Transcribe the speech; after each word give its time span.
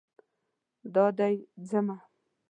دا 0.93 1.05
دی 1.17 1.35
ځمه 1.69 1.97